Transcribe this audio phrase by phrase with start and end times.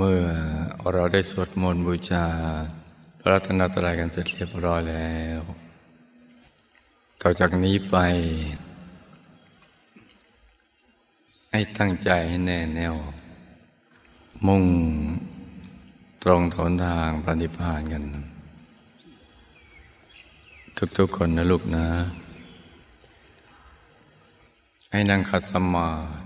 [0.00, 0.22] เมื่อ
[0.92, 2.26] เราได้สวดมนต์บูชา
[3.20, 5.40] พระรัตนตรัยกันเสร็จเรียบร้อยแล้ว
[7.20, 7.96] ต่อจากนี้ไป
[11.50, 12.94] ให้ตั้งใจให้แน่แน่ว
[14.46, 14.64] มุ่ง
[16.22, 18.04] ตรงทนทางปฏิพานกัน
[20.98, 21.86] ทุกๆคนนะลูกนะ
[24.90, 26.25] ให้นั่งขัดสมาธิ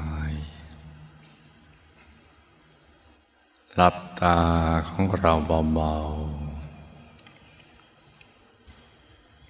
[3.83, 4.39] หลับตา
[4.87, 5.33] ของเรา
[5.75, 5.93] เบา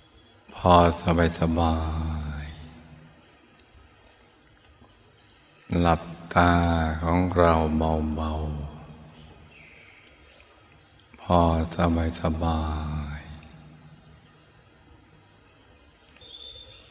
[0.08, 1.75] ๆ พอสบายสบา
[2.42, 2.44] ย
[5.80, 6.02] หลับ
[6.36, 6.52] ตา
[7.03, 11.39] ของเราเบาๆ พอ
[11.75, 12.61] สบายสบา
[13.17, 13.20] ย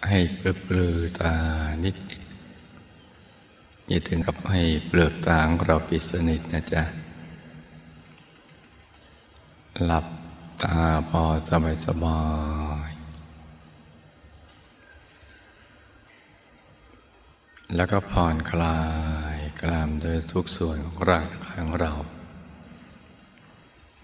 [0.09, 1.35] ให้ปลือตา
[1.85, 1.97] นิด
[3.89, 6.85] อย่าถึงกับให้เปลือกตาของเราปิดสนิทนะจ๊ะ
[9.85, 10.07] หลับ
[10.63, 10.79] ตา
[11.09, 12.23] พอสบายสบา
[12.89, 12.91] ย
[17.75, 18.81] แล้วก็ผ่อนคลา
[19.35, 21.93] ยกล้ามเนื้อทุกส่วนของร่างกายของเรา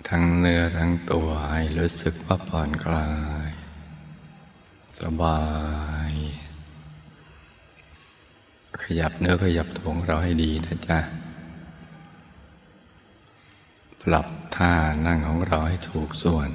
[0.09, 3.09] ทั้งเนื้อทั้งตัวให้รู้สึกว่าผ่อนคลา
[3.49, 3.51] ย
[5.01, 5.41] สบา
[6.11, 6.13] ย
[8.83, 10.99] ขยับเนื้อขยับตัวของเราให้ดีนะจ๊ะ
[14.09, 14.75] ปรับท่า
[15.07, 16.51] นั่งของเราให้ถูกส่วน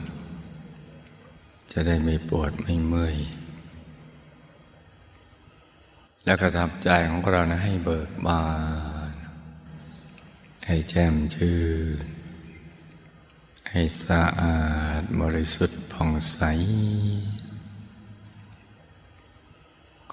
[1.71, 3.17] จะได้ไม่ปวดไม่เมื่อย
[6.25, 8.43] แล้วก็ทำใจของเรานะให้เบิกบา
[9.11, 9.13] น
[10.67, 11.59] ให้แจ่มชื่
[12.03, 12.05] น
[13.69, 14.61] ให้สะอา
[14.99, 16.39] ดบริสุทธิ์ผ่องใส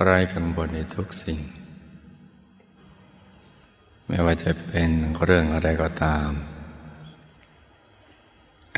[0.03, 1.39] ไร้กังวลในทุกสิ่ง
[4.07, 4.91] ไม่ว่าจะเป็น
[5.25, 6.31] เรื่องอะไรก็ตาม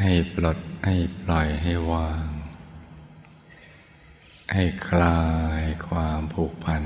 [0.03, 2.25] ให้ปลดให้ปล่อยให้วาง
[4.55, 5.21] ให้คลา
[5.61, 6.83] ยความผูกพัน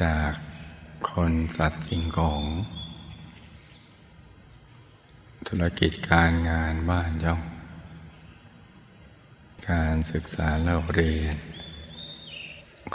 [0.00, 0.32] จาก
[1.08, 2.42] คนสัตว์สิ่งของ
[5.48, 7.42] ธุรกิจการงานบ้านย่อง
[9.70, 11.36] การศึกษาเล่าเรียน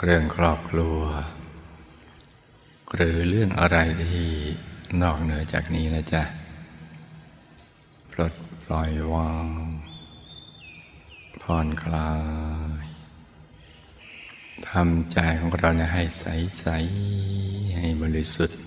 [0.02, 1.00] เรื่องครอบครัว
[2.94, 4.28] หรือเรื่องอะไรที่
[5.02, 6.24] นอกเหนือจากนี้นะจ๊ะ
[8.12, 8.34] ปลด
[8.64, 9.46] ปล่อยวาง
[11.42, 12.10] ผ่อนคลา
[12.82, 12.86] ย
[14.68, 16.24] ทำใจของเราเนี่ยให้ใส
[16.58, 16.66] ใส
[17.78, 18.58] ให้บริสุทธิ์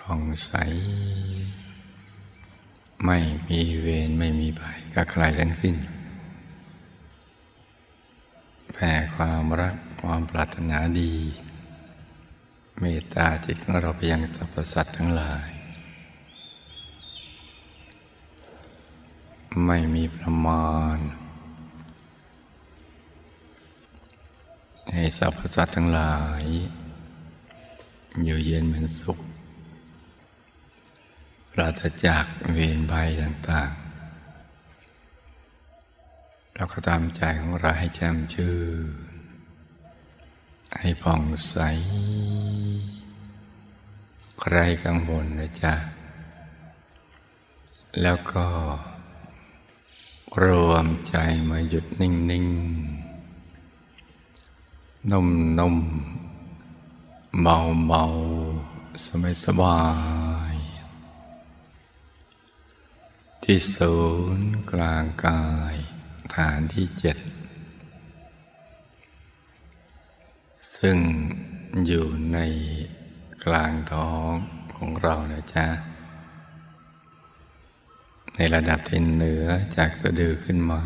[0.00, 0.52] ผ่องใส
[3.06, 5.76] ไม่มีเวรไม่มีภัยกับใครทั้งสิ้น
[8.72, 11.14] แผ่ความรักความปรารถนาดี
[12.80, 15.50] เมตตาจิตของเราไปยังสรรพสัตว์ทั้งหลาย
[19.62, 20.98] ไม่มีประมาณ
[24.92, 26.44] ให้สรรพสัตว์ทั้งหลาย
[28.24, 29.18] อยู่เย็นเป็นสุข
[31.52, 33.78] ปราศจากเวรภัยต่างๆ
[36.54, 38.56] เราก็ตามใจของเราให้แจ่มชื่
[39.12, 39.14] น
[40.78, 41.56] ให้ผ่องใส
[44.40, 45.74] ใครกังวลนะจ๊ะ
[48.02, 48.46] แล้วก็
[50.42, 51.16] รวมใจ
[51.48, 52.46] มาหยุดนิ่งนิ่ง
[55.10, 55.28] นุ่ม
[55.58, 55.76] นุ่ม
[57.42, 57.56] เบา
[57.86, 58.02] เบา
[59.04, 59.80] สบายสบา
[60.52, 60.54] ย
[63.42, 63.94] ที่ศู
[64.38, 65.44] นย์กลางกา
[65.74, 65.76] ย
[66.34, 67.16] ฐานที่เจ็ด
[70.76, 70.98] ซึ่ง
[71.86, 72.38] อยู่ใน
[73.44, 74.30] กลางท้อง
[74.76, 75.66] ของเรานะจ๊ะ
[78.34, 79.46] ในระดับที่เหนือ
[79.76, 80.82] จากสะดือขึ้นมา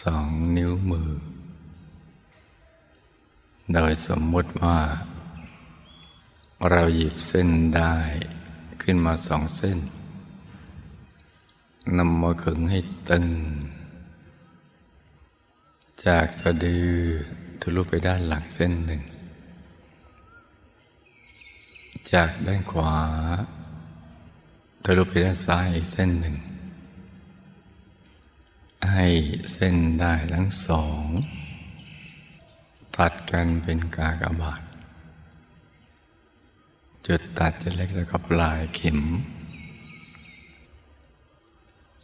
[0.00, 1.12] สองนิ้วมือ
[3.72, 4.78] โดยสมมุติว่า
[6.70, 7.94] เราหยิบเส้นได้
[8.82, 9.78] ขึ้นมาสองเส้น
[11.98, 12.78] นำมาขึงให้
[13.10, 13.26] ตึง
[16.06, 16.88] จากสะดือ
[17.60, 19.02] ทะลุไปด้านหลังเส้นหนึ่ง
[22.12, 22.94] จากด้านขวา
[24.86, 26.36] ทะลุไปด้านซ้ายอีกเส้นหนึ่ง
[28.92, 29.06] ให้
[29.52, 31.04] เส้นได้ทั้งสอง
[32.96, 34.62] ตัดกันเป็นกากบาท
[37.06, 39.00] จุดตัดจะเล็กแล้วก็ปลายเข็ม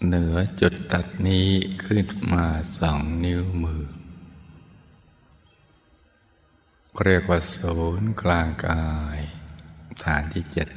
[0.07, 1.49] เหนือจุดตัดนี้
[1.85, 2.47] ขึ้นมา
[2.79, 3.85] สองนิ้วมือ
[7.05, 8.85] เรียกว่าศูนย์กลางกา
[9.19, 9.21] ย
[10.05, 10.69] ฐานที่เจ็ด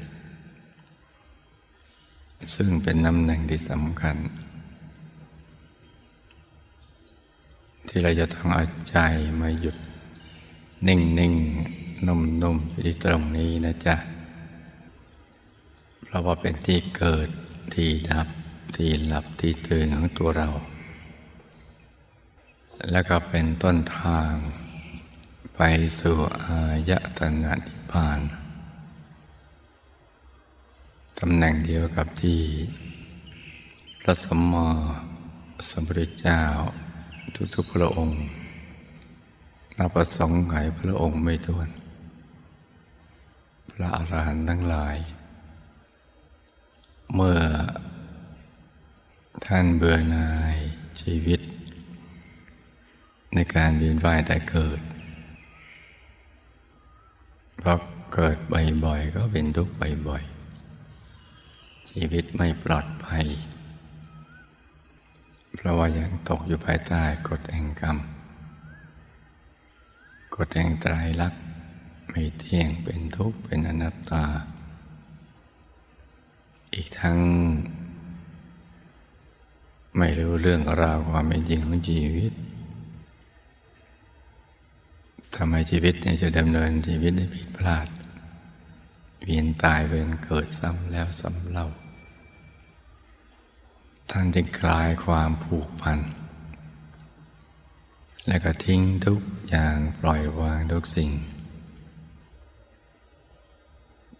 [2.56, 4.18] ซึ่งเป็นตำแหน่งที่สำคัญ
[7.88, 8.98] ที่เราจะต้องเอาใจ
[9.42, 9.78] มาหยุด
[10.88, 11.34] นิ่งนิ่ง
[12.07, 13.95] นุ่มนุ่มอยู่ที่ตรงนี้นะจ๊ะ
[16.04, 17.28] เพราะว่าเป็นที่เกิด
[17.74, 18.28] ที่ดับ
[18.75, 20.50] ที่หลับที่ตื่นของตัวเรา
[22.92, 24.34] แล้วก็เป็นต้นทาง
[25.56, 25.62] ไป
[26.00, 26.60] สู่อา
[26.90, 28.19] ยตนะนิพพาน
[31.25, 32.40] ตำแหน่งเดียวกับที่
[34.00, 34.54] พระสมม
[35.70, 36.42] สัมพุทธเจ้า
[37.56, 38.22] ทุกๆพระองค์
[39.78, 41.70] นับประสงค์ไขพระองค์ไม่ท้วน
[43.72, 44.98] พระอรหันต์ทั้งหลาย
[47.14, 47.40] เมื่อ
[49.48, 50.56] ท่านเบื่อหน่าย
[51.02, 51.42] ชีวิต
[53.34, 54.80] ในการเวียนว่ายแต่เกิด
[57.62, 57.74] พอ
[58.14, 58.38] เกิด
[58.86, 59.76] บ่อยๆก็เป็นทุกข์
[60.10, 60.32] บ่อยๆ
[61.89, 63.25] ชีวิตไม่ปลอดภัย
[65.56, 67.97] เพราะว่ายังตกอยู่ภายใต้กฎแห่งกรรม
[70.35, 71.44] กฎแห่งไตรลักษณ์
[72.09, 74.24] ไม่เที่ยงเป็นทุกข์เป็นอนัตตา
[76.74, 77.18] อีกทั้ง
[79.97, 82.33] ไม่รู้เรื่องราวความเป็นจริงของชีวิต
[85.35, 87.88] ทำไมชีวิตเนี่ยจะดำเนินชีวิตได้ผิดพลาด
[89.25, 91.68] เวียนตายเวียนเกิดซ้ำแล้วซ้ำเล่า
[94.12, 96.00] ท่านจึงคลายความผูกพัน
[98.28, 101.12] และก็ทิ้งทุกอย่างปล่อยวางทุกสิ่ง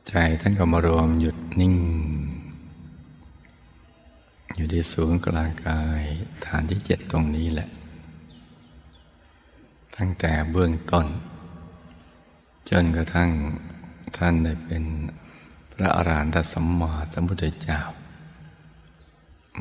[0.08, 1.76] ใจท่านก็มารวมหยุดนิ่ง
[4.56, 6.04] อยู่ที่ศูนย์กลางกาย
[6.46, 7.70] ฐานที่เจ็ดตรงนี้แหละ
[9.96, 11.08] ตั้งแต่เบื้องต้น
[12.70, 13.30] จนกระทั่ง
[14.18, 14.84] ท่านได้เป็น
[15.72, 17.80] พระอรหันตสัมมาสัมพุทธเจ้า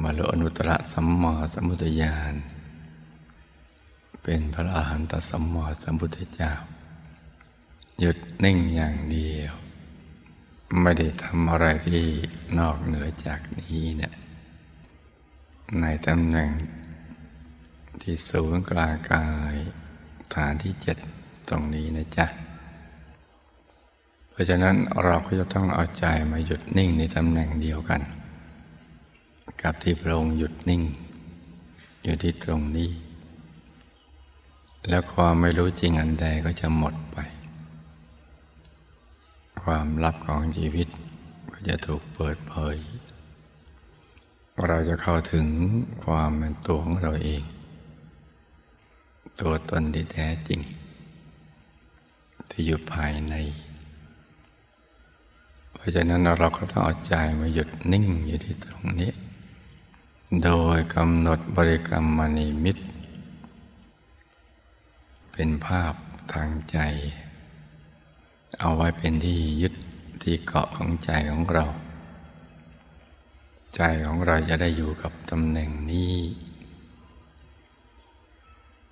[0.01, 2.35] มาลุอนุตตรสัมมาสัมพุทธญาณ
[4.23, 6.53] เป็นพระอรหันตสัมมาสัมพุทธเจ้า
[8.01, 9.53] หยุดนิ่งอย่างเดียว
[10.81, 12.05] ไม่ได้ทำอะไรที่
[12.59, 14.13] นอกเหนือจากนี้เนี่ย
[15.81, 16.51] ในตำแหน่ง
[18.03, 19.55] ที่สูงกลางกาย
[20.35, 20.99] ฐานที่เจ็ด
[21.49, 22.27] ตรงนี้นะจ๊ะ
[24.33, 28.01] เพราะฉะนั้นเราก็จะต้องเอาใจมาหยุดนิ่งในตำแหน่งเดียวกัน
[29.63, 30.83] กับที่พระองค์หยุดนิ่ง
[32.03, 32.91] อยู่ที่ตรงนี้
[34.89, 37.19] แล้วความไม่รู้จริงอันใดก็จะหมดไป
[39.63, 40.89] ความลับของชีวิต
[41.53, 42.77] ก็จะถูกเปิดเผย
[44.69, 45.47] เราจะเข้าถึง
[46.05, 47.43] ความเป็นตัวของเราเอง
[49.41, 50.61] ตัวตนที่แท้จริง
[52.51, 53.35] ที่อยู่ภายใน
[55.83, 59.13] ราะฉะนั้นเราก็ต้องเอาใจมาหยุดนิ่งอยู่ที่ตรงนี้
[60.43, 62.85] โดยกำหนดบริกรรมมณีมิตร
[65.33, 65.95] เป็นภาพ
[66.33, 66.79] ทางใจ
[68.59, 69.75] เอาไว้เป็นที่ยึด
[70.23, 71.65] ที่เกาะของใจของเรา
[73.75, 76.15] ใจของเราจะได้อยู่กับตำแหน่งนี้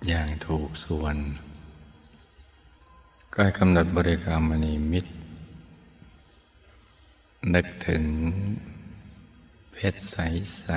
[0.07, 1.15] อย่างถูกส่วน
[3.33, 5.11] ก็กำหนดบริกรรมมณีมิตร
[7.55, 8.03] นึกถึง
[9.71, 10.67] เพชรใส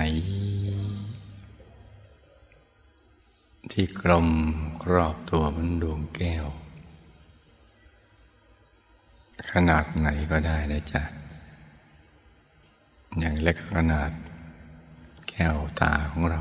[0.70, 1.32] ๆ
[3.72, 4.28] ที่กลม
[4.92, 6.46] รอบตัวมันดวงแก้ว
[9.50, 11.02] ขนาดไหนก็ได้นะจ๊ะ
[13.18, 14.10] อย่างเล็กขนาด
[15.28, 16.40] แก้วตาของเรา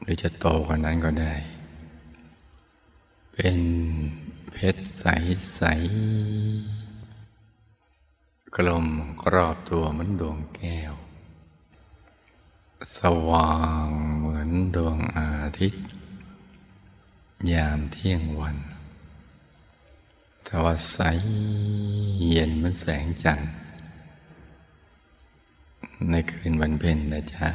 [0.00, 1.34] หรือจะโตกว่านั้นก็ได้
[3.34, 3.58] เป็น
[4.52, 6.83] เพชรใส ๆ
[8.56, 8.86] กลม
[9.22, 10.94] กรอบตัวเหมือนดวงแก้ว
[12.98, 13.52] สว่า
[13.86, 15.30] งเหมือนดวงอา
[15.60, 15.84] ทิตย์
[17.52, 18.56] ยามเที่ยงวัน
[20.44, 20.98] แต่ว่าใส
[22.28, 23.50] เย็นเหมือนแสงจันทร์
[26.10, 27.48] ในคืนวันเพ็ญนะจ๊ะ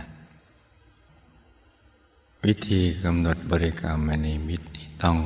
[2.45, 5.17] วิธีกำหนดบริกรรมในมิตที่ต้อง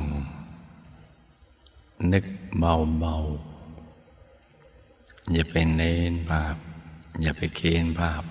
[2.12, 2.24] นึก
[2.58, 3.53] เบาๆ
[5.32, 6.56] อย่าเป็นเน้นบาป
[7.22, 8.24] อย่าไปเค้นภาพ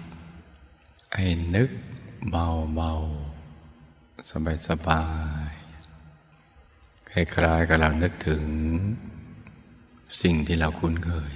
[1.15, 1.69] ให้นึก
[2.29, 2.91] เบาเบา
[4.29, 5.03] สบายสบา
[5.49, 5.51] ย
[7.09, 8.45] คล้ายๆกับเรานึกถึง
[10.21, 11.33] สิ่งที่เราคุ้นเคย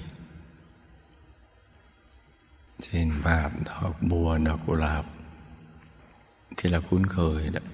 [2.83, 5.05] เช่นภาพดอกบัวดอกกุหลาบ
[6.57, 7.65] ที่เราคุ้นเคยนะ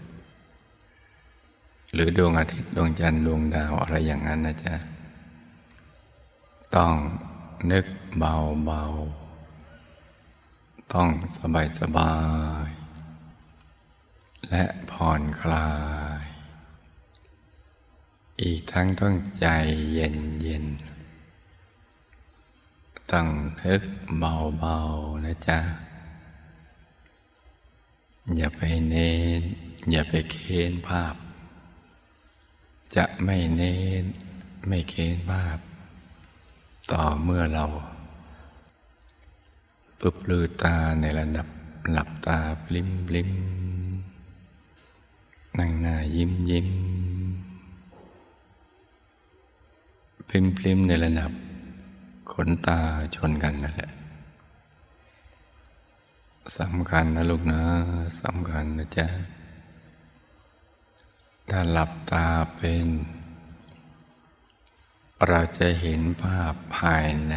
[1.93, 4.75] หรือดวงอาทิตย์ดวงจันทร์ดวงดาวอะไรอย่างนั้นนะจ๊ะ
[6.75, 6.93] ต้อง
[7.71, 7.85] นึก
[8.17, 8.83] เบาเบา
[10.93, 12.15] ต้องสบายสบา
[12.67, 12.69] ย
[14.49, 15.69] และผ่อนคลา
[16.21, 16.23] ย
[18.41, 19.47] อีกทั้งต้องใจ
[19.93, 20.65] เย็นเย็น
[23.11, 23.27] ต้อง
[23.61, 23.83] นึก
[24.19, 24.77] เบาเบา
[25.25, 25.59] นะจ๊ะ
[28.35, 29.41] อย่าไปเน้น
[29.91, 31.15] อย่าไปเค้นภาพ
[32.95, 34.03] จะไม่เน้น
[34.67, 35.57] ไม่เค้นภาพ
[36.91, 37.65] ต่อเมื่อเรา
[39.99, 41.47] ปึบลือตาในระดับ
[41.91, 43.29] หลับตาปลิ้มปลิ้ม
[45.57, 46.69] นั่งหน้ายิ้มยิ้ม
[50.27, 51.31] ปลิมปลิมในระดับ
[52.31, 52.79] ขนตา
[53.15, 53.91] ชนกันนั่นแหละ
[56.59, 57.61] สำคัญนะลูกนะ
[58.21, 59.07] สำคัญนะจ๊ะ
[61.49, 62.25] ถ้าหลับตา
[62.55, 62.85] เป็น
[65.29, 67.35] เราจะเห็นภาพภายใน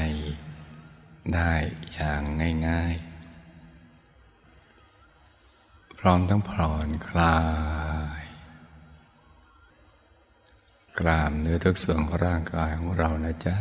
[1.35, 1.53] ได้
[1.93, 2.23] อย่าง
[2.69, 3.07] ง่าย ๆ
[5.99, 7.39] พร้อมทั้งผ่อนคลา
[8.21, 8.23] ย
[11.01, 13.57] กรามเนื้อทุกส่วนของร่างกายของเรานะจ๊ะ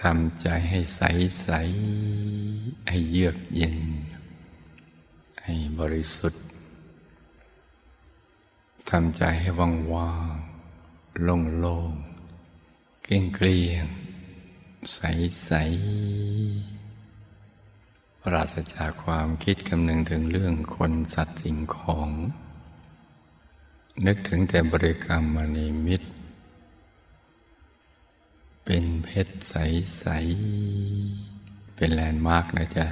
[0.00, 1.00] ทำใจให้ใส
[1.42, 1.48] ใส
[2.88, 3.78] ให้เยือกเย็น
[5.44, 6.42] ให้บริสุทธิ์
[8.90, 10.38] ทำใจให้ว่างว่าง
[11.20, 11.92] โล่งโล่ง
[13.02, 13.84] เกลี้ยงเกลี้ยง
[14.94, 22.08] ใสๆ ปราศจากความคิดคำนึงถึงเรื่องคนสัตว์สิ่งของ
[24.06, 26.08] นึกถึงแต่บริกรรมมณีมิตร
[28.64, 30.04] เป็นเพชรใส
[30.96, 32.86] ๆ เป็นแลนด์มาร์กนะจ๊ะ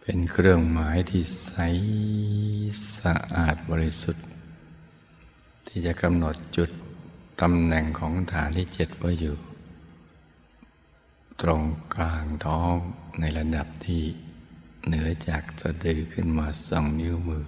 [0.00, 1.52] เป็นเครื่องหมายที่ใส
[2.98, 4.26] สะอาดบริสุทธิ์
[5.68, 6.70] ที่จะกำหนดจุด
[7.40, 9.36] ตำแหน่งของฐานที่เจ็ดไว้อยู่
[11.42, 11.62] ตรง
[11.94, 12.74] กลางท้อง
[13.20, 14.02] ในระดับที่
[14.86, 17.46] เหนือจากสะดือขึ้นมาสองนิ้วมือ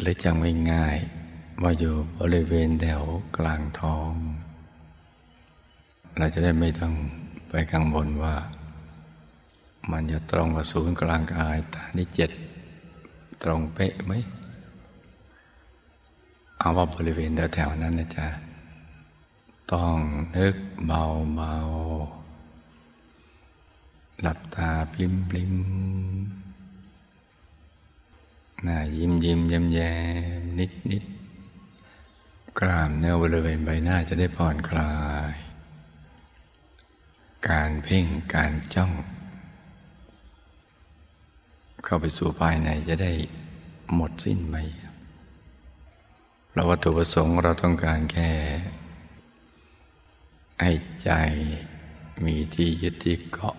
[0.00, 3.02] หรือจำง่ายๆว่าอยู่บริเวณแถว
[3.38, 4.12] กลางท้อง
[6.18, 6.94] เราจะได้ไม่ต้อง
[7.48, 8.34] ไปกังวลว่า
[9.90, 12.30] มันจะตรงกับศูนย์กลางกายฐานที่เจ็ด
[13.42, 14.12] ตรงเป๊ะไหม
[16.66, 18.28] เอาว่าบริเวณแถวๆนั้นนะจ๊ะ
[19.72, 19.98] ต้อง
[20.36, 20.56] นึก
[20.86, 21.02] เบา
[21.34, 21.54] เบา
[24.20, 25.54] หลับตาปลิมปลิม
[28.62, 29.94] หน้ายิ้มยิ้มย้มแย้
[30.40, 31.04] มนิดนิด
[32.58, 34.94] กล้ามเนื้อบริเวณใบหน้าจะได้ผ่อนคลา
[35.32, 35.34] ย
[37.48, 38.92] การเพ่งการจ้อง
[41.84, 43.12] เข้าไปสู่ภายในจะได้
[43.94, 44.56] หมดสิ้นไป
[46.58, 48.30] เราวัตถุประสงค์เราต้องการแค่
[50.60, 50.72] ให้
[51.02, 51.10] ใจ
[52.24, 53.56] มีที่ยึดที่เกาะ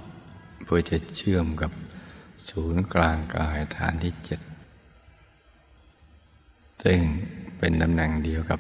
[0.64, 1.72] เพื่อจะเชื่อมกับ
[2.50, 4.40] ศูนย์กลางกายฐานที่เจ็ด
[6.84, 7.00] ซึ่ง
[7.58, 8.60] เป็นตำแหน่งเดียวกับ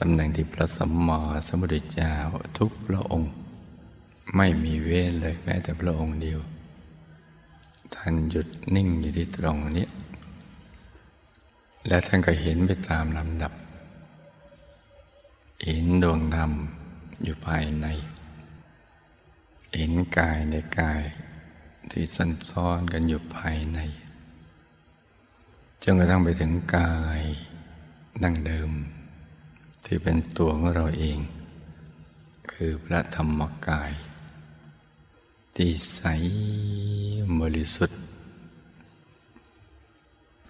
[0.00, 2.14] ตำแหน่งที่พระสัมมาสัมพุทธเจ้า
[2.58, 3.32] ทุกพระองค์
[4.36, 6.40] ไม่มีเว้นเลยแม้แต่พระองค์เดียว
[7.94, 9.88] ท่านหยุดนิ่งอยู่ที่ตรงนี้
[11.88, 13.52] และท่านก็เห็นไปตามลำดับ
[15.66, 16.52] เห็นดวงธรรม
[17.22, 17.86] อยู่ภายใน
[19.76, 21.02] เห็นกายในกาย
[21.90, 23.78] ที่ซันซ้อนกันอยู่ภายใน
[25.82, 27.22] จนกระทั่งไปถึงกาย
[28.22, 28.70] ดั้งเดิม
[29.84, 31.18] ที่เป็นตัวของเราเอง
[32.52, 33.92] คือพระธรรมกาย
[35.56, 36.02] ที่ใส
[37.40, 38.00] บริสุทธิ์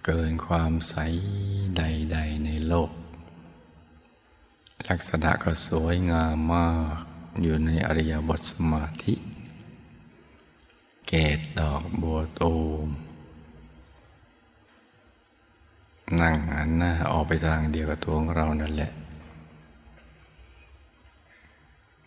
[0.05, 0.95] เกินความใส
[1.77, 2.91] ใด ๆ ในโลก
[4.89, 7.03] ลักษณะก็สวยงามมาก
[7.41, 9.13] อยู่ในอริยบทสมาธิ
[11.07, 12.87] เกตดอกบัวตูม
[16.19, 18.91] นั่งหันหน้าออกไปทางเดียวกับตัวของเรานั่นแหละ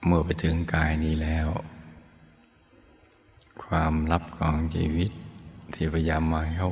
[0.04, 1.48] เมื่อไปถึงกายนี้แล้ว
[3.64, 5.10] ความลับของชีวิต
[5.74, 6.70] ที่พยายามมาเขา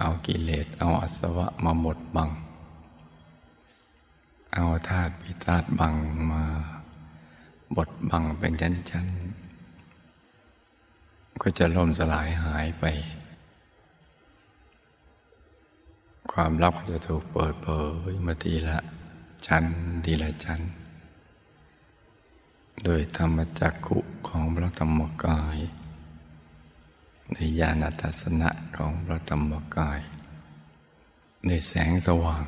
[0.00, 2.30] เอากิเลสเอาอสวะมาหมดบัง
[4.54, 5.94] เอาธาตุพิธาตบัง
[6.30, 6.42] มา
[7.76, 8.52] บดบังเป็น
[8.90, 12.84] ชั้นๆ ก็จะล่มสลายหายไป
[16.32, 17.68] ความลับจะถูกเปิดเผ
[18.08, 18.78] ยมาทีละ
[19.46, 19.64] ชั้น
[20.04, 20.60] ทีละชั้น
[22.84, 25.58] โดยธรรมจักขุของพระธรรมกาย
[27.34, 30.00] ในญาณทัศนะของพระธรรมกาย
[31.46, 32.44] ในแสงสว่าง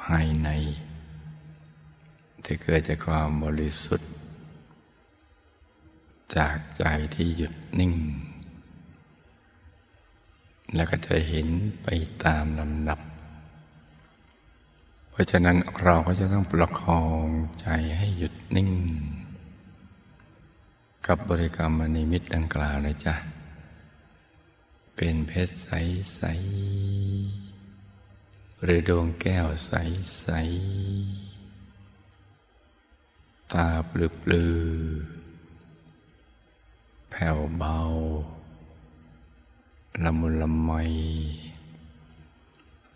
[0.00, 0.48] ภายใน
[2.44, 4.10] ที่เกิดจากความบริสุทธิ์
[6.36, 7.94] จากใจที่หยุดนิ่ง
[10.74, 11.48] แล้วก็จะเห็น
[11.82, 11.88] ไป
[12.24, 13.00] ตามลำดับ
[15.10, 17.26] เพราะฉะนั้นเราก็จะต้องประคอง
[17.60, 18.70] ใจให้หยุดนิ่ง
[21.06, 23.14] กับบริกรรมนิมิตดังกล่าวนะจ๊ะ
[24.96, 34.56] เป็นเพชรใสๆหรือดวงแก้วใสๆตาปลือปลือ
[37.10, 37.78] แผ่วเบา
[40.02, 40.70] ละมุนละไม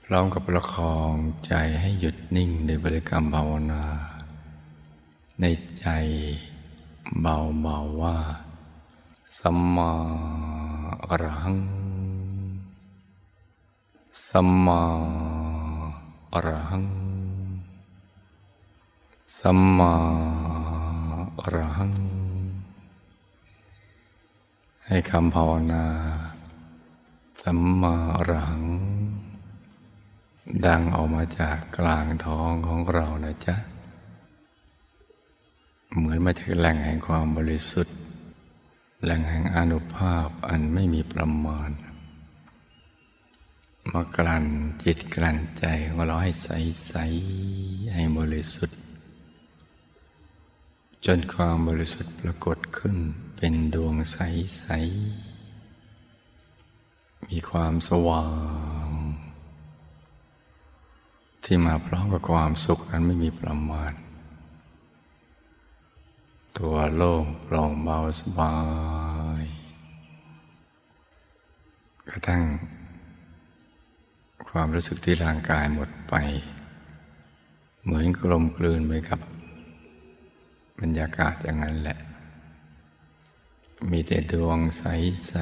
[0.05, 1.15] พร้อมกับประคอง
[1.47, 3.85] ใจให้หยุดนิ่งในบริกรรมภาวนา
[5.41, 5.45] ใน
[5.81, 5.87] ใจ
[7.21, 8.17] เบาเบาว่า
[9.39, 9.91] สัมมา
[11.09, 11.59] อรหัง
[14.29, 14.83] สัมมา
[16.33, 16.87] อรหัง
[19.39, 19.95] สัมมา
[21.41, 21.93] อรหัง
[24.87, 25.85] ให้คำภาวนา
[27.43, 28.65] สัมมาอรหัง
[30.67, 33.74] ดังออกมาจากกลางท้องของเรานะจ๊ะ
[35.97, 37.97] เหมือนมาจากแหล่งแห่งความบริสุทธิ์
[39.03, 41.71] แหล่งแห่งอนุภาพอันไม่มีประมาณ
[43.93, 44.45] มากลั่น
[44.85, 46.49] จิตกลั่นใจของเราให้ใส
[46.89, 46.95] ใส
[47.95, 48.79] ให้บริสุทธิ์
[51.05, 52.97] จนความบริสุทธิ์ปรากฏขึ้น
[53.37, 58.27] เป็นดวงใสๆมีความสว่า
[58.87, 58.89] ง
[61.45, 63.93] ที่มาพร้อมกับความสุขอันไม่มีประมาณ
[66.59, 68.55] ตัวโล่งโปร่งเบาสบา
[69.43, 69.45] ย
[72.09, 72.43] กระทั่ง
[74.49, 76.15] ความรู้สึกที่ร่างกายหมดไป
[77.83, 79.21] เหมือนกลมกลืนไปกับ
[80.81, 81.99] บรรยากาศอย่างนั้นแหละ
[83.91, 85.33] มีแต่ดวงใส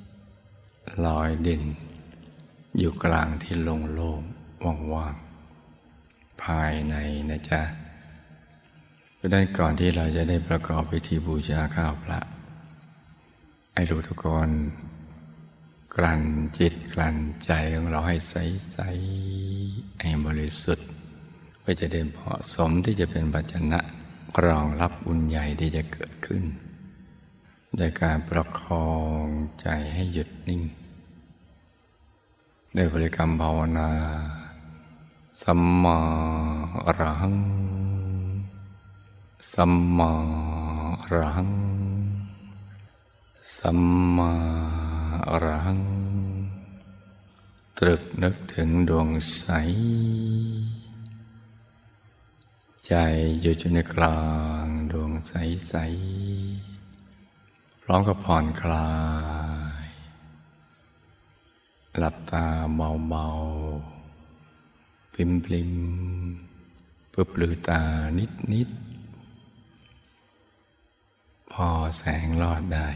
[0.00, 1.62] ๆ ลอยเด่น
[2.78, 6.94] อยู่กลางที่โล่งๆว่างๆ ภายใน
[7.30, 7.62] นะจ๊ะ
[9.20, 12.20] เพราะนั้นก่อนที่เราจะได้ประกอบพิธีบูชาข้าวพระ
[13.74, 14.50] ไอ้รู้ทุกคน
[15.96, 16.22] กลั่น
[16.58, 20.88] จิตกลั่นใจของเราให้ใสๆให้บริสุทธิ์
[21.60, 23.80] เพื่อจะเดินเหมาะสมที่จะเป็นปัจจนะ
[24.44, 26.44] รองรับบุญใหญ่ที่จะเกิดขึ้น
[27.76, 28.88] โดยการประคอ
[29.22, 29.24] ง
[29.60, 30.62] ใจให้หยุดนิ่ง
[32.76, 33.90] ด้วยบริกรรมภาวนา
[35.42, 35.98] สัมมา
[36.84, 37.36] อรหัง
[39.48, 40.12] สัมมา
[41.14, 41.48] รัง
[43.58, 43.80] สัม
[44.16, 44.32] มา
[45.44, 45.78] รัง
[47.78, 49.44] ตรึกนึกถึงดวงใส
[52.86, 52.92] ใจ
[53.40, 54.20] อยู่ในกลา
[54.64, 58.90] งดวงใสๆพร้อมกับผ่อนคลา
[59.84, 59.86] ย
[61.98, 62.46] หลับตา
[63.08, 65.72] เบาๆพิมพลิม
[67.10, 67.82] เพื่อปลือตา
[68.18, 68.89] นิดๆ
[71.52, 72.88] พอแสงรอดได้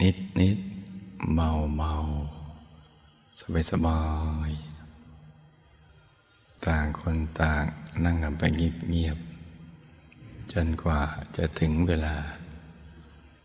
[0.00, 0.58] นิดนิด
[1.34, 1.92] เบาเบา
[3.40, 4.02] สบายสบา
[4.48, 4.50] ย
[6.66, 7.62] ต่างคนต่าง
[8.04, 11.00] นั่งกันไปเงียบๆจนกว่า
[11.36, 12.16] จะถึงเวลา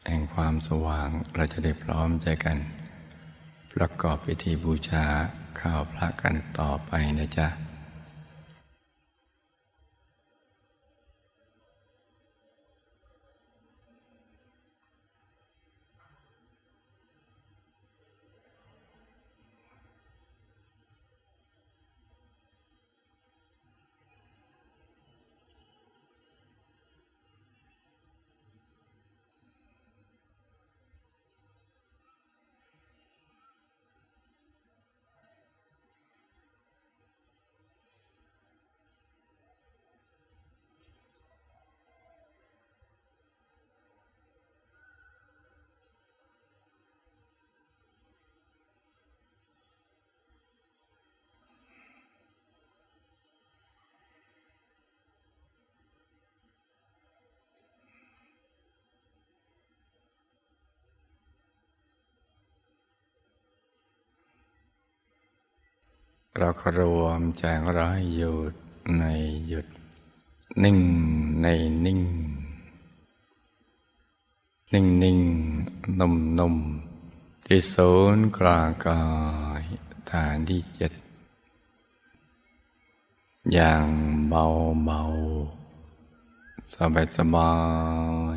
[0.06, 2.58] แห่งความสว่างเราจะได้พร้อมใจกัน
[3.74, 5.06] ประกอบพิธีบูชา
[5.60, 7.48] ข้าวพระกันต่อไปนะจ๊ะ
[66.60, 68.54] ก็รวมใจของเราให้หยุด
[68.98, 69.04] ใน
[69.48, 69.68] หยุด
[70.64, 70.80] นิ่ง
[71.42, 71.48] ใน
[71.86, 72.00] นิ่ง
[74.74, 75.20] นิ่งนิ่ง
[76.00, 76.56] นุ่มนุ่ม
[77.46, 79.02] ที่ศูนย์กลางกา
[79.62, 79.64] ย
[80.10, 80.92] ฐานที่เจ็ด
[83.54, 83.86] อย่าง
[84.30, 84.46] เบา
[84.86, 85.02] เบา
[86.74, 87.54] สบายสบา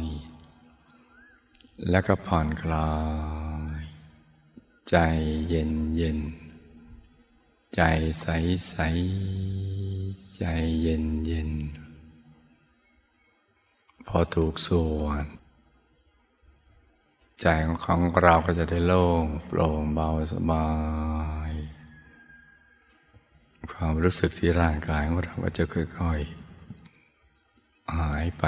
[0.01, 0.05] ย
[1.91, 2.91] แล้วก็ผ่อนคลา
[3.81, 3.85] ย
[4.89, 4.97] ใจ
[5.49, 6.19] เย็นเย็น
[7.77, 7.83] ใจ
[8.23, 8.27] ใส
[8.69, 8.77] ใส
[10.37, 10.45] ใจ
[10.81, 11.51] เย็นเย็น
[14.07, 15.25] พอถูกส่วน
[17.41, 17.47] ใจ
[17.85, 20.69] ของเราก็จะได้โล่งโปร่งเบาสบา
[21.51, 21.53] ย
[23.73, 28.45] ความรู้สึกที่ร่างกายของเราก็จะค่อยๆหายไป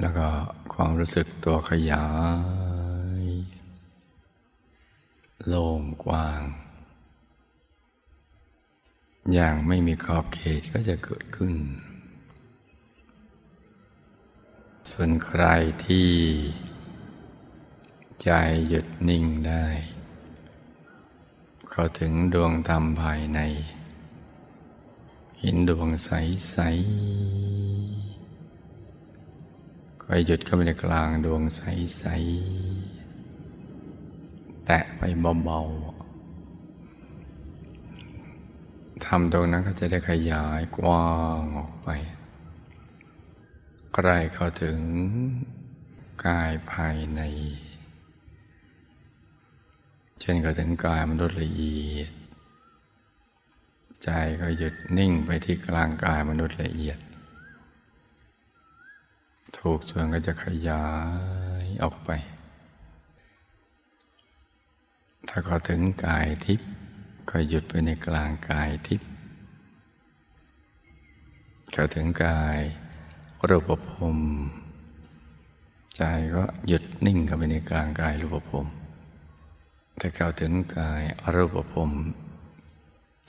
[0.00, 0.28] แล้วก็
[0.72, 2.06] ความรู้สึกตัวขยา
[3.22, 3.24] ย
[5.46, 6.42] โล่งกว้าง
[9.34, 11.54] อย่างไม่มีขอบเขตก็จะเกิดขึ้น
[14.90, 15.44] ส่วนใคร
[15.86, 16.10] ที่
[18.22, 18.30] ใจ
[18.68, 19.66] หยุดนิ่งได้
[21.70, 23.40] เข้าถึงดวงธรรมภายใน
[25.40, 26.10] เห็นดวงใส
[26.50, 26.58] ใส
[30.02, 31.62] ก็หยุดเข้าไปในกลางดวงใส
[31.98, 32.04] ใส
[34.66, 35.02] แตะไป
[35.44, 35.87] เบาๆ
[39.06, 41.08] ทำตรงนั้นก็จะได้ขยายกว้า
[41.40, 41.88] งออกไป
[43.94, 44.78] ใกล้เข้าถึง
[46.26, 47.20] กายภายใน
[50.20, 52.12] เช่นก็ถึงกายมนุษย์ละเอียด
[54.02, 56.98] ใจก็หยุดนิ่งไปที่กลางกายมนุษย์ละเอียด
[59.58, 60.84] ถูกส่วนก็จะขยา
[61.64, 62.10] ยออกไป
[65.28, 66.70] ถ้าก็ถึงกายทิพย์
[67.30, 69.08] ก็หยุดไปในกลางกายทิพย์
[71.72, 72.58] เข้าถึงกาย
[73.48, 74.18] รูปภพ
[75.96, 76.02] ใจ
[76.34, 78.66] ก็หยุดนิ่งเข้าไปในกลางกายรูปภพ
[80.00, 81.90] ถ้าเข้าถึงกายอรูปภพ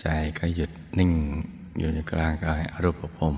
[0.02, 0.08] ใจ
[0.40, 1.12] ก็หยุดนิ่ง
[1.80, 3.36] อยู่ในกลางกายอรูปภพ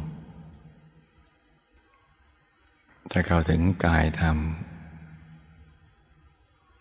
[3.12, 4.38] ถ้าเข้าถึงกายธรรม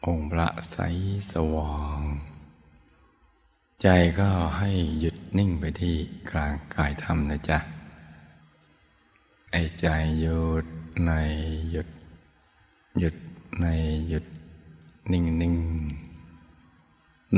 [0.06, 0.78] องค์พระใส
[1.32, 2.00] สว่าง
[3.82, 3.88] ใจ
[4.20, 5.94] ก็ให้หยุดนิ่งไปที่
[6.30, 7.58] กลางกายธรรมนะจ๊ะ
[9.52, 9.86] ไอ้ใจ
[10.20, 10.66] หยุด
[11.06, 11.12] ใน
[11.70, 11.88] หยุด
[12.98, 13.14] หยุด
[13.60, 13.66] ใน
[14.08, 14.24] หยุด
[15.12, 15.56] นิ่งนิ่ง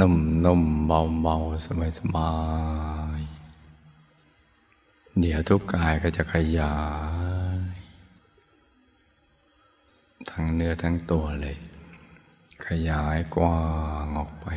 [0.01, 2.33] นุ่มนุ่มเบาเบาสบายสบา
[3.19, 3.23] ย
[5.21, 6.77] เดี๋ยวทุกกายก็จะขยา
[7.73, 7.73] ย
[10.31, 11.57] ทั้งเนื้อทั้งตัวเลย
[12.67, 13.57] ขยายกว้า
[14.05, 14.49] งออกไป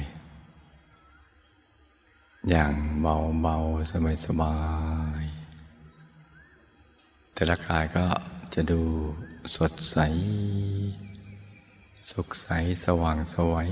[2.50, 3.56] อย่างเบาเบา
[3.92, 4.58] สบายสบา
[5.22, 5.24] ย
[7.34, 8.06] แต่ละกายก็
[8.54, 8.82] จะดู
[9.56, 9.98] สดใส
[12.10, 12.48] สุขใส
[12.86, 13.72] สว่างสวัย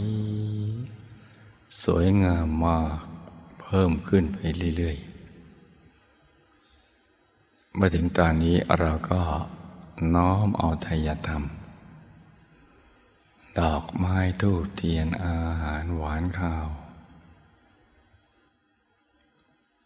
[1.84, 3.02] สวยงามมาก
[3.62, 4.38] เพิ่มขึ้นไป
[4.78, 9.22] เรื่อยๆเมื่อถึงตอนนี้เราก็
[10.16, 11.44] น้อมเอาทายธรรม
[13.60, 16.68] ดอกไม้ทูบเทียนอาหารหวานข้าว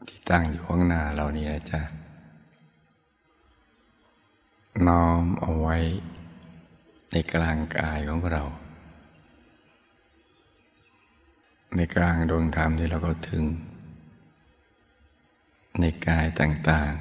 [0.05, 1.81] ที่ตั้งอยู่ข้างหน้าเรานี่นะจ๊ะ
[4.87, 5.75] น้อมเอาไว้
[7.11, 8.43] ในกลางกายของเรา
[11.75, 13.43] ในกลางดวงธรรมที่เราก็ถึง
[15.79, 16.93] ในกายต่าง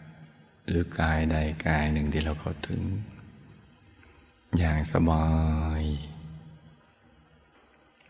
[0.00, 2.82] ๆ หรือกายใดกายหนึ่งที่เราเข้าถึง
[4.58, 5.26] อย่างสบา
[5.80, 5.82] ย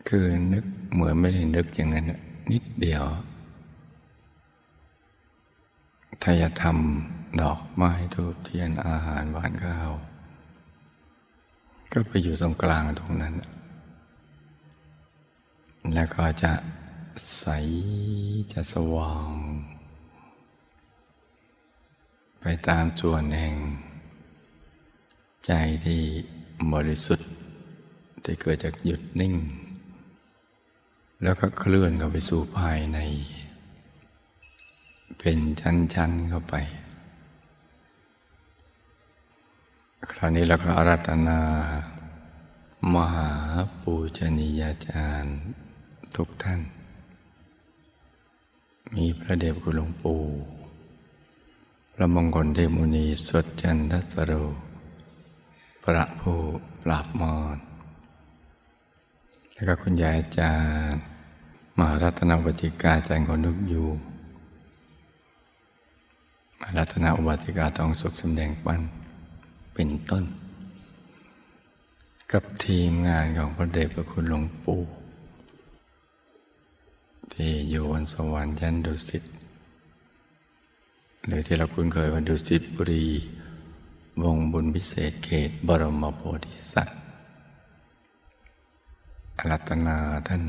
[0.07, 2.05] คือนึกเหมือนไม่ได้นึกอย่างนั้น
[2.51, 3.05] นิดเดียว
[6.23, 6.77] ทายธรรม
[7.41, 9.91] ดอกไม้ทูบเทียนอาหารหวานข้าว
[11.91, 13.33] ก็ไปอยู่ตรงกลางตรงนั้น
[15.93, 16.53] แล้วก็จะ
[17.39, 17.45] ใส
[18.53, 19.29] จะสว่าง
[22.39, 23.55] ไปตามส่วนแห่ง
[25.45, 25.51] ใจ
[25.85, 26.01] ที่
[26.73, 27.29] บริสุทธิ์
[28.23, 29.33] ที่เกิดจากหยุดนิ่ง
[31.23, 32.99] แล้วก็เคลื่อนเข้าไปสู่ภายใน
[35.29, 36.55] เป็นชั้น ๆ เข้าไป
[40.11, 41.39] คราวนี้เราก็อารัตนา
[42.93, 43.29] มหา
[43.81, 45.37] ปูชนียาจารย์
[46.15, 46.61] ทุกท่าน
[48.95, 50.21] มีพระเดชคุณหลวงปู่
[51.93, 54.33] พระมงคลเทมุนีสดจันทัสโร
[55.83, 56.39] พระผู้
[56.83, 57.57] ปราบมอน
[59.53, 60.55] แล้วก็คุณยายอาจา
[60.91, 61.01] รย์
[61.77, 63.89] มหารัตนวัติกาใจคนนึกยู่
[66.59, 68.81] มารัตนวัติกาทองสุขสำแดงปั้น
[69.73, 70.23] เป็นต้น
[72.31, 74.81] กับทีมงานของพระเดชพระคุณหลวงปู่
[77.33, 79.23] ที่อยู่บนสวรรค์ยันดุสิต
[81.25, 83.05] หรือที่เราคุ้นเคยว่าดุสิตบุรี
[84.23, 86.97] วงบุญพิเศษเขต บรมโพธิสัตว์
[89.37, 90.43] อรัตนาท่าน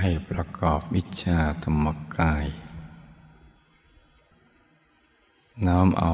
[0.00, 1.86] ให้ประกอบวิชาธรรม
[2.18, 2.46] กาย
[5.66, 6.12] น้อมเอา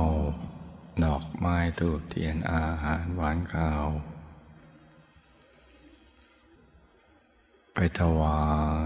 [1.05, 3.87] ดอกไม้ตูบเทียนอาหารหวานข้าว
[7.75, 8.43] ไปถวา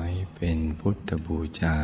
[0.09, 1.77] ยเป็นพุทธบูชา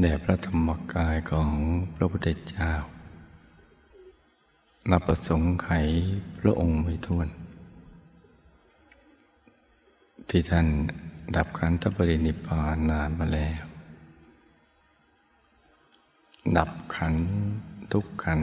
[0.00, 1.50] แด่พระธรรมกายของ
[1.94, 2.72] พระพุทธเจ้า
[4.90, 5.70] นับประสงค์ไข
[6.38, 7.28] พระองค์ไม่ท้วน
[10.28, 10.66] ที่ท่าน
[11.36, 13.64] ดับขันธปรินิพพานนานมาแล้ว
[16.56, 17.14] ดับขัน
[17.92, 18.40] ทุกขัน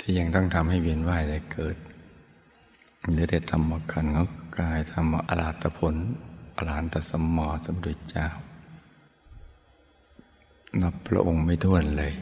[0.00, 1.76] ที่ยังต้องทำให้เวียนว่ายได้เกิด
[3.10, 4.28] หรือได้ธรรมขันของ
[4.58, 5.94] กายธรรมอรหัตผล
[6.56, 8.28] อรหันตสมมอสมดุจเจ้า
[10.80, 12.12] นับพระองค์ไม่ท้วนเลย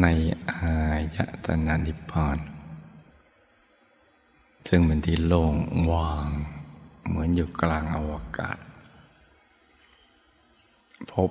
[0.00, 0.06] ใน
[0.50, 0.72] อา
[1.14, 2.38] ยตนะนิพพาน
[4.68, 5.54] ซึ่งเป็นที่โล่ง
[5.90, 6.30] ว่าง
[7.06, 8.58] เหมือนอยู่กลางอวกาศ
[11.12, 11.30] พบ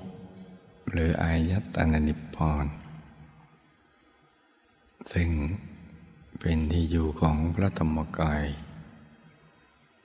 [0.92, 2.66] หรืออายตนะนิพพาน
[5.14, 5.30] ซึ่ง
[6.40, 8.44] เป็นที่อยู่ของพระธรรมกาย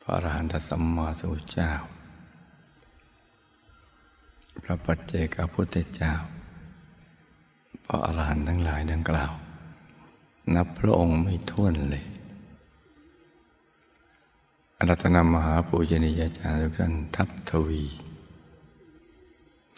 [0.00, 1.72] พระอรหันตสัมมาสัมพุทธเจ้า
[4.62, 6.12] พระปัจเจกพุทธเจ้า
[7.84, 9.32] พระอรหันต์ทั้งหลายดังกล่าว
[10.54, 12.04] นับพระองค์ไม่ท้วนเลย
[14.78, 17.84] อรัตนามหาปูชนียาจารย์ทุกท่านทัพทวี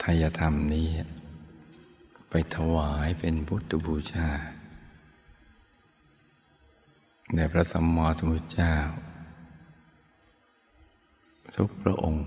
[0.03, 0.89] ทายธรรมนี้
[2.31, 4.29] ไปถวายเป็นพุทธบูชา
[7.35, 8.75] แด่พระสัมมาสัมพุทธเจ้า
[11.57, 12.25] ทุกพระองค์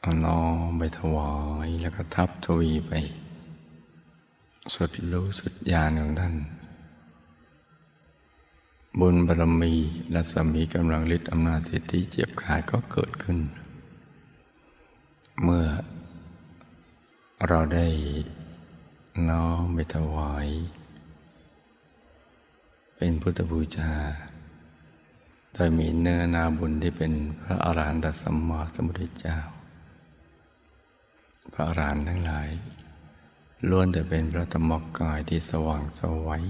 [0.00, 1.32] เอาน้อมไปถวา
[1.66, 2.92] ยแล้วก็ทับทวีไป
[4.74, 6.34] สุดรู้สุดญาณของท่าน
[9.00, 9.74] บุญบารมี
[10.12, 13.38] และสมีกำลังฤทธิ์อำนาจสิทธิเจ็บขาดก็เกิดขึ้น
[15.44, 15.66] เมื่อ
[17.48, 17.86] เราได้
[19.28, 20.48] น้อมไปถวาย
[22.96, 23.92] เป็นพุทธบูชา
[25.52, 29.38] โดยมีเนื้อนาบุญที่เป็นพระอรหันตสัมมาสัมพุทธเจ้า
[31.52, 32.48] พระอรหันต์ทั้งหลาย
[33.68, 36.44] ล้วนแต่เป็นพระธรรมกายที่สว่างสวัย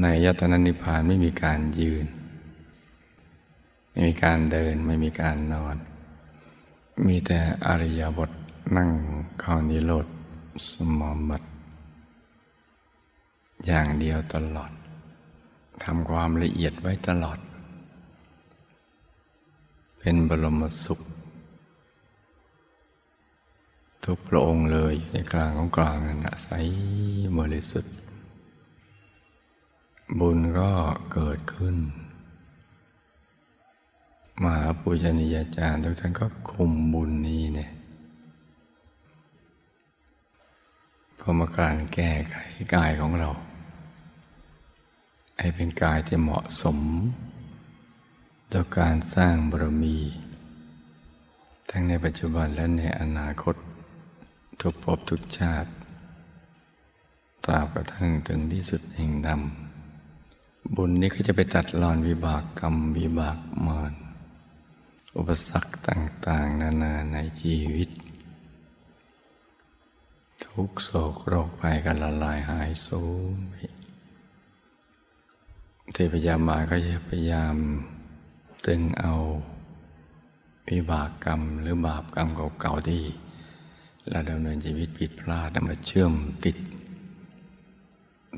[0.00, 2.06] ในยตนานิพพานไม่มีการยืน
[3.90, 5.76] ไม่มีการเดินไม่มีการนอน
[7.06, 8.30] มีแต่อริยบท
[8.76, 8.90] นั่ง
[9.40, 10.06] เข้านิโรธ
[10.70, 11.46] สมบัติ
[13.66, 14.72] อย่างเดียวตลอด
[15.82, 17.38] ทำความละเอียดไว้ตลอด
[19.98, 21.00] เป็นบรมสุข
[24.04, 26.48] ทุกพระองค์เลยในกลางของกลางนั่นใส
[27.38, 27.94] บริสุทธิ์
[30.18, 30.70] บุญก็
[31.12, 31.76] เกิดขึ้น
[34.42, 34.96] มหาปุญ
[35.34, 37.70] ญาจารย์ทุกท่านก็คุมบุญนี้เนี่ย
[41.18, 42.36] พอมาการแก้ไข
[42.74, 43.30] กายของเรา
[45.38, 46.78] ให้เป็นกายที่เหมาะสม
[48.52, 49.96] ต่อการสร้างบารมี
[51.70, 53.54] ทั้งในปัจจุบันและในอนาคต
[54.60, 55.70] ทุกภพทุกชาติ
[57.44, 63.92] ตราบกระทั่งถึงที่สุดแห่งดำบุญนี้ก็จะไปตัดรอนวิบากกรรมวิบากมาร
[65.18, 67.90] อุปสรรคต่าง ๆ นานาในชีวิต
[70.44, 73.04] ทุกโศกโรคภัยกันละลายหายสู
[73.34, 73.54] ญไป
[75.92, 77.56] เทพยามมาก็จะพยายาม
[78.66, 79.14] ตึงเอา
[80.68, 82.28] วิบากกรรมหรือบาปกรรม
[82.60, 83.02] เก่าๆที่
[84.08, 86.12] เราดำเนินชีวิตผิดพลาดมาเชื่อม
[86.44, 86.56] ติด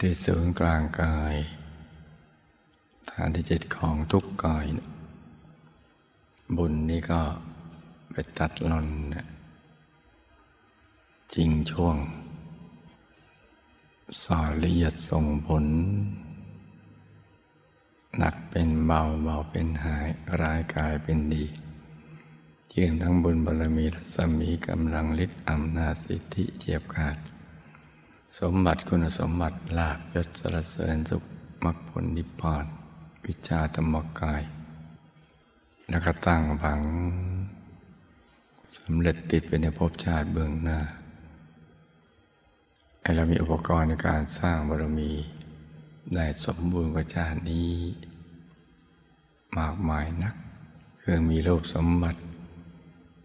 [0.00, 1.34] ที่ศูนย์กลางกาย
[3.10, 4.66] ฐานที่เจ็ดของทุกกาย
[6.56, 7.20] บุญนี้ก็
[8.10, 8.86] ไปตัดลน
[11.34, 11.96] จริงช่วง
[14.22, 15.64] สอละเอียดส่งผล
[18.18, 20.08] หนักเป็นเบาเบาเป็นหาย
[20.40, 21.44] ร้ายกายเป็นดี
[22.70, 27.16] เยื่งทั้งบุญบารมีรัศมีกำลังฤทธิ์อำนาจสิทธิเจียบขาด
[28.38, 31.22] สมบัติคุณสมบัติลาบยศสรเสริญสุข
[31.64, 32.64] มรรคผลนิพพาน
[33.26, 34.42] วิชาธรรมกาย
[35.90, 36.80] แล้วก็ตั้งผัง
[38.78, 40.78] สำเร็จติดไปในภพชาติเบื้องหน้า
[43.02, 45.12] ไอเรามีอุปกรณ์ในการสร้างบารมี
[46.14, 47.70] ได้สมบูรณ์กว่าชาตินี้
[49.58, 50.34] มากมายนัก
[51.02, 52.20] คือมีรูปสมบัติ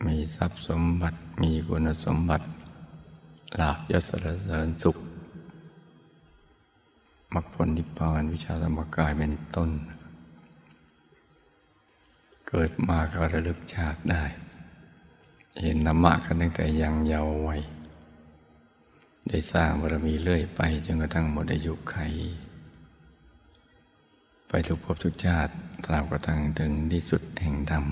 [0.08, 2.46] มีทรัพย์สมบัติ มีคุณสมบัติ
[3.60, 4.98] ลาบยศสรเสริญสุข
[7.34, 9.70] มรรคผลนิพพานวิชาธรรมกายเป็นต้น
[12.50, 14.24] เกิดมาก็ระลึกชาติได้
[15.62, 17.62] เห็นธรรมะกันตั้งแต่ยังเยาว์วัย
[19.30, 21.96] ได้สร้างบารมีเรื่อยไปจนกระทั่งหมดอายุไข
[24.48, 25.54] ไปทุกภพทุกชาติ
[25.86, 27.86] ตราบกระทั่งถึงที่สุดแห่งธรรม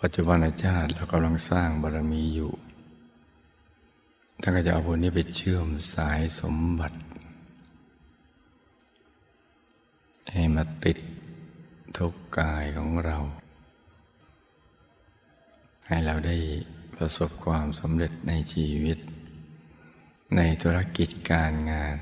[0.00, 2.52] ปัจจุบันชาติเรากำลังสร้างบารมีอยู่
[4.42, 6.98] ท่านก็จะเอาบุญนี้ไปเชื่อมสายสมบัติ
[10.32, 10.98] ให้มาติด
[11.98, 13.16] ทุกกายของเรา
[15.86, 16.36] ให้เราได้
[16.94, 18.98] ประสบความสำเร็จในชีวิต
[20.36, 21.96] ในธุรกิจการงาน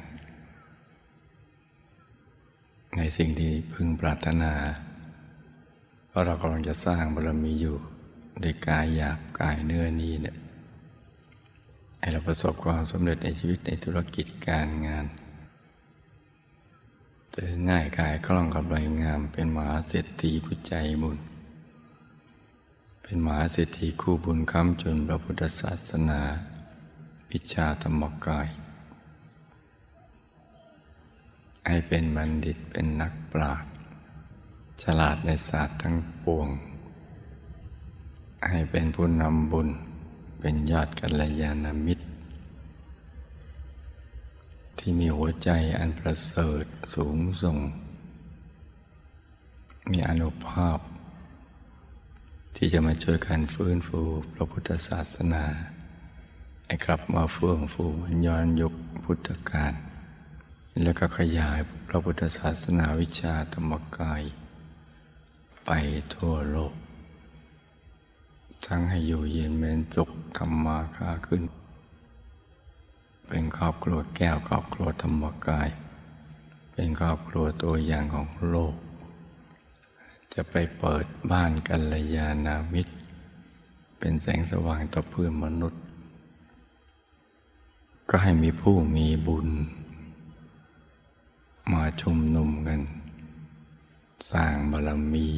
[2.97, 4.55] ในสิ่งที่พึงปรารถนา
[6.09, 7.77] เพราะเรากำลังจะสร้างบารมีอยู่
[8.43, 10.37] ด้วยกายหยาบกายเนื้อนี้เนี่ย
[11.99, 15.07] ให้เราประสบความสำเร็จในชีวิตในธุรกิจการงาน
[17.33, 21.19] เจอง่ายกายคล่องกับไรงาม เป็นมหาเศรษฐีผู้ใจบุญ
[23.03, 26.21] เป็นมหาเศรษฐีคู่บุญค้ำจุนพระพุทธศาสนา
[27.31, 28.49] วิชาธรรมกาย
[31.69, 33.73] ให้เป็นบัณฑิตเป็นนักปราชญ์
[34.83, 36.49] ฉลาดในศาสตร์ทั้งปวง
[38.49, 39.69] ให้เป็นผู้นำบุญ
[40.41, 42.06] เป็นยอดกัลยาณมิตร
[44.79, 47.59] ที่มีหัวใจอันประเสริฐสูงส่ง
[49.91, 50.79] มีอนุภาพ
[52.57, 54.01] ที่จะมาช่วยกันฟื้นฟู
[54.33, 55.45] พระพุทธศาสนา
[56.67, 59.73] ให้กลับมาเฟื่องฟูเหมือนย้อนยุคพุทธกาล
[60.83, 61.59] แล้วก็ขยาย
[61.89, 64.23] พระพุทธศาสนาวิชาธรรมกาย
[65.67, 65.71] ไป
[66.15, 66.75] ทั่วโลก
[68.67, 71.43] ทั้งให้อยู่เย็นเป็นสุขธรรมาคาขึ้น
[73.29, 75.69] เป็นครอบครัวแก้วครอบครัวธรรมกาย
[76.73, 78.75] เป็นครอบครัวตัวอย่างของโลก
[80.35, 82.95] จะไปเปิดบ้านกัลยาณมิตร
[83.99, 85.83] เป็นแสงสว่างต่อเพื่อนมนุษย์
[88.11, 89.49] ก็ให้มีผู้มีบุญ
[91.73, 92.81] มาชุมนุมกัน
[94.31, 95.29] สร้างบารมี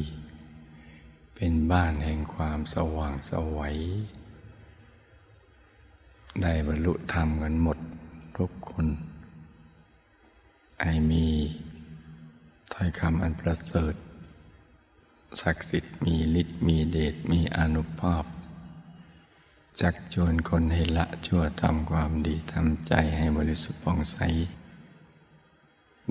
[1.35, 3.77] เป็นบ้านแห่งความสว่างสวัย
[6.41, 7.77] ได้บรรลุธรรมกันหมด
[8.37, 8.87] ทุกคน
[10.79, 11.27] ไอมี
[12.73, 13.93] ถ้อยคำอันประเสริฐ
[15.41, 18.23] ศักดิ์สิทธิ์มีฤทธิ์มีเดชมีอนุภาพ
[19.81, 24.17] จักชวนคนให้ละชั่วทำความดีทำใจให้บริสุทธิ์ป่องใส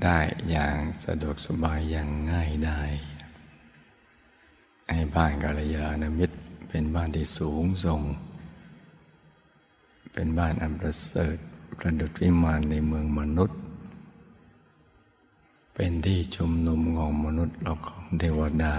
[0.03, 2.83] ได้อย่างสะดวกสบายอย่างง่ายได้
[4.91, 6.37] ให้บ้านกาลยานมิตร
[6.69, 8.03] เป็นบ้านที่สูงส่ง
[10.12, 11.37] เป็นบ้านอันประเสริฐ
[11.79, 13.59] ประดุจวิมานในเมืองมนุษย์
[15.75, 18.75] เป็นที่ชุมนุมของมนุษย์และของเทวดา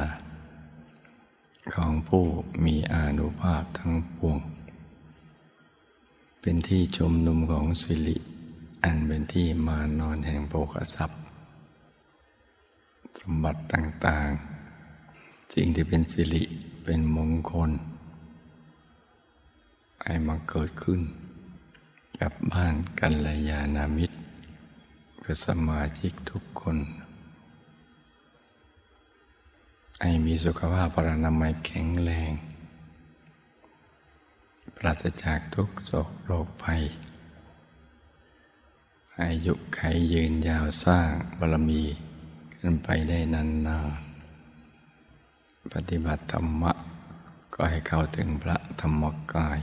[1.75, 2.23] ของผู้
[2.65, 4.37] มีอานุภาพทั้งปวง
[6.41, 8.17] เป็นที่ชุมนุมของสิริ
[8.83, 11.19] อันเป็นที่มานอนแห่งโภคทรัพย์
[13.19, 16.43] สมบัติต่างๆ สิ่งที่เป็นสิริ
[16.83, 17.71] เป็นมงคล
[20.03, 21.01] ให้มาเกิดขึ้น
[22.19, 24.17] กับบ้านกัลยาณมิตร
[25.23, 26.77] กับสมาชิกทุกคน
[30.01, 32.31] ให้มีสุขภาพปรานามัยแข็งแรง
[34.75, 36.81] ปราศจากทุกโศกโรคภัย
[39.21, 39.79] อายุไข
[40.13, 41.81] ยืนยาวสร้างบารมี
[42.59, 46.71] กันไปได้นานๆ ปฏิบัติธรรมะ
[47.53, 49.59] ก็ให้เข้าถึงพระธรรมกาย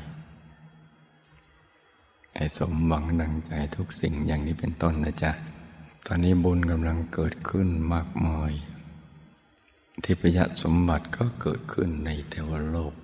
[2.37, 5.33] ให้สมหวังดังใจทุกสิ่งอย่างนี้เป็นต้นนะจ๊ะ
[6.07, 8.53] ตอนนี้บุญกำลังเกิดขึ้นมากมาย
[10.05, 12.95] ทิพยสมบัติก็เกิดขึ้นในเทวโลก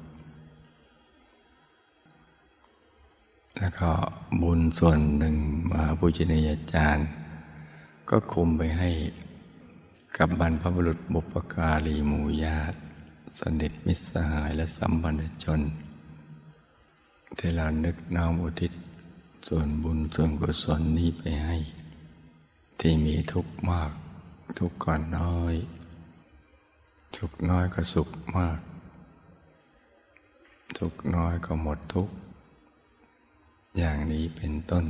[3.59, 3.91] แล้วก็
[4.43, 5.37] บุญส่วนหนึ่ง
[5.73, 7.09] มาปุจินยาจารย์
[8.11, 8.91] ก็คุมไปให้
[10.17, 12.79] กับบรรพบุรุษบุปการีหมู่ญาติ
[13.39, 15.61] สนิทมิตรสหายและสัมพันธชน
[17.39, 18.73] ที่เรานึกน้อมอุทิศ
[19.49, 21.57] ส่วนบุญส่วนกุศลนี้ไปให้
[22.81, 23.93] ที่มีทุกข์มาก
[24.59, 25.55] ทุกข์ก่อนน้อย
[27.17, 28.59] ทุกข์น้อยก็สุขมาก
[30.79, 32.15] ทุกข์น้อยก็หมดทุกข์
[33.79, 34.85] อย่างนี้เป็นต้น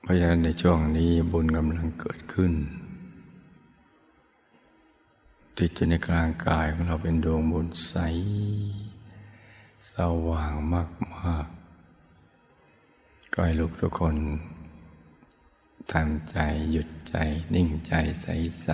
[0.00, 2.52] เพราะฉะนั้นในช่วงนี้บุญกำลังเกิดขึ้น
[5.58, 7.94] ติดอยู่ในกลางกายของเราเป็นดวงบุญใส
[9.92, 9.94] ส
[10.28, 11.59] ว่างมากๆก็
[13.44, 14.16] ให้ลูกทุกคน
[15.92, 16.38] ทำใจ
[16.70, 17.16] หยุดใจ
[17.54, 18.68] นิ่งใจใส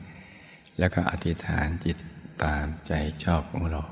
[0.00, 1.96] ๆ แล้วก็อธิษฐานจิต
[2.44, 2.92] ตามใจ
[3.24, 3.82] ชอบของเรา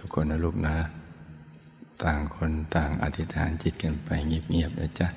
[0.00, 0.76] ทุกๆคนนะลูกนะ
[2.04, 5.08] ต่างคนต่างอธิษฐานจิตกันไปเงียบๆนะจ๊ะ